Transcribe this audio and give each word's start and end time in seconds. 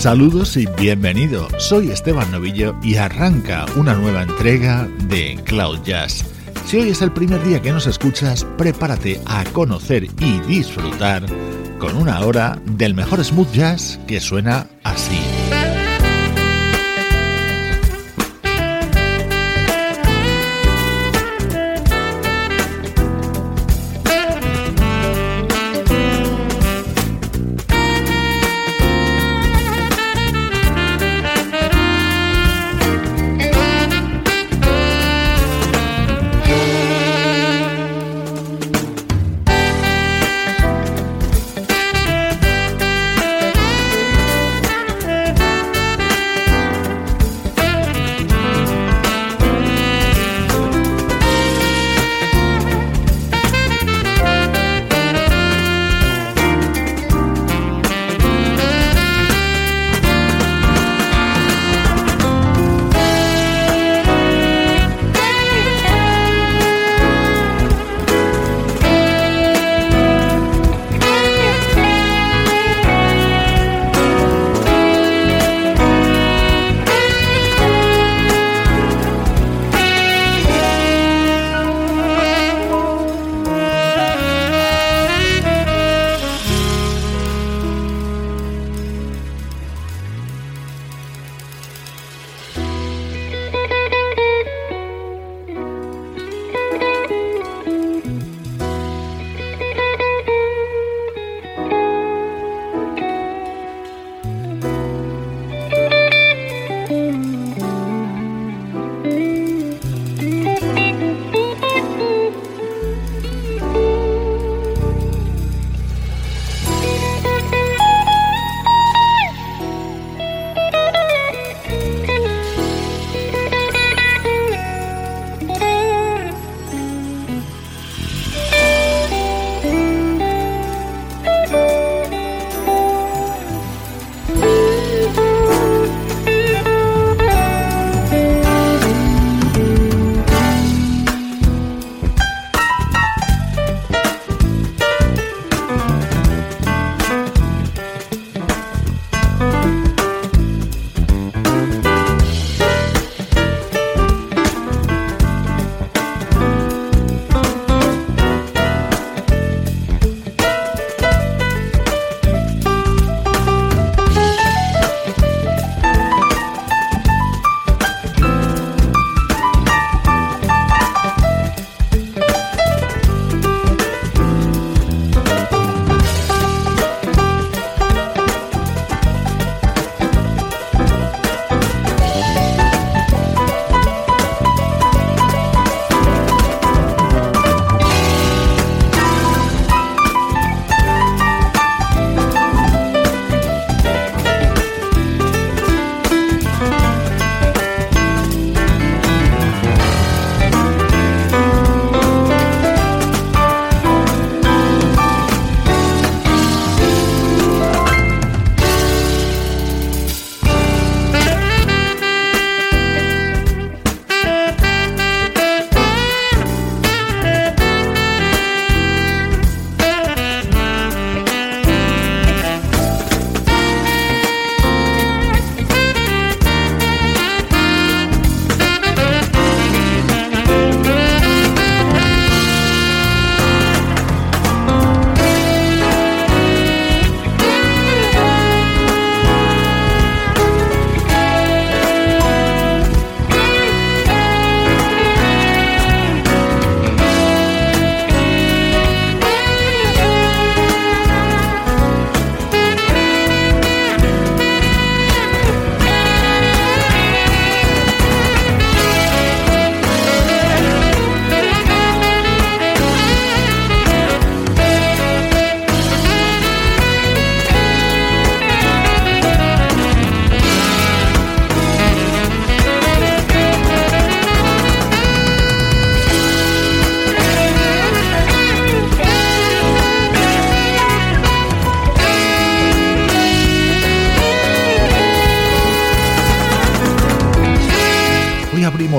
Saludos 0.00 0.56
y 0.56 0.64
bienvenido. 0.78 1.46
Soy 1.58 1.90
Esteban 1.90 2.32
Novillo 2.32 2.74
y 2.82 2.96
arranca 2.96 3.66
una 3.76 3.92
nueva 3.92 4.22
entrega 4.22 4.88
de 5.08 5.38
Cloud 5.44 5.82
Jazz. 5.84 6.24
Si 6.64 6.78
hoy 6.78 6.88
es 6.88 7.02
el 7.02 7.12
primer 7.12 7.44
día 7.44 7.60
que 7.60 7.70
nos 7.70 7.86
escuchas, 7.86 8.46
prepárate 8.56 9.20
a 9.26 9.44
conocer 9.52 10.04
y 10.04 10.40
disfrutar 10.48 11.26
con 11.78 11.96
una 11.98 12.18
hora 12.20 12.58
del 12.64 12.94
mejor 12.94 13.22
smooth 13.22 13.52
jazz 13.52 14.00
que 14.06 14.20
suena 14.20 14.66
así. 14.84 15.20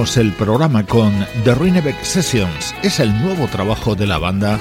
El 0.02 0.34
programa 0.34 0.84
con 0.84 1.14
The 1.44 1.54
Rinebeck 1.54 2.04
Sessions. 2.04 2.74
Es 2.82 3.00
el 3.00 3.16
nuevo 3.22 3.48
trabajo 3.48 3.94
de 3.94 4.08
la 4.08 4.18
banda 4.18 4.60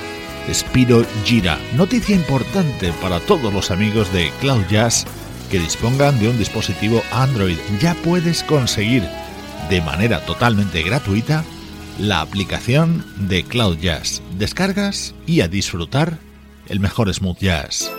Spiro 0.53 1.03
Gira. 1.25 1.59
Noticia 1.77 2.15
importante 2.15 2.93
para 3.01 3.21
todos 3.21 3.51
los 3.51 3.71
amigos 3.71 4.13
de 4.13 4.31
Cloud 4.41 4.63
Jazz 4.71 5.07
que 5.51 5.59
dispongan 5.59 6.21
de 6.21 6.29
un 6.29 6.37
dispositivo 6.37 7.03
Android. 7.11 7.57
Ya 7.81 7.95
puedes 8.05 8.43
conseguir 8.43 9.03
de 9.71 9.81
manera 9.81 10.21
totalmente 10.27 10.83
gratuita 10.83 11.43
la 11.99 12.21
aplicación 12.21 13.03
de 13.17 13.43
Cloud 13.43 13.79
Jazz. 13.79 14.21
Descargas 14.37 15.15
y 15.27 15.41
a 15.41 15.49
disfrutar 15.49 16.19
el 16.69 16.81
mejor 16.81 17.13
smooth 17.13 17.39
jazz. 17.39 17.91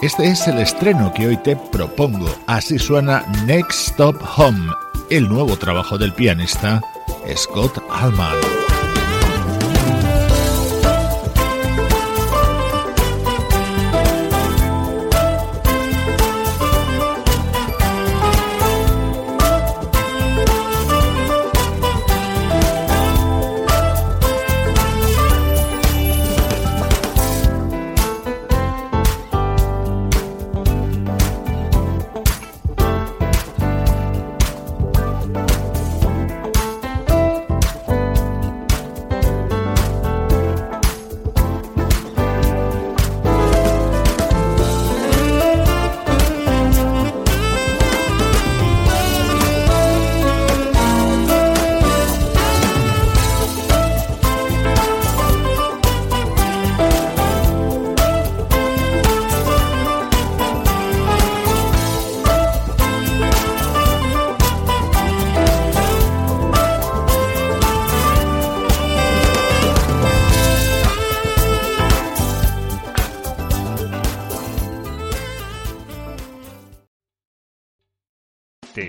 Este 0.00 0.28
es 0.28 0.46
el 0.46 0.58
estreno 0.58 1.12
que 1.12 1.26
hoy 1.26 1.36
te 1.38 1.56
propongo. 1.56 2.32
Así 2.46 2.78
suena 2.78 3.24
Next 3.46 3.88
Stop 3.88 4.16
Home, 4.36 4.72
el 5.10 5.28
nuevo 5.28 5.56
trabajo 5.56 5.98
del 5.98 6.12
pianista 6.12 6.80
Scott 7.34 7.82
Allman. 7.90 8.67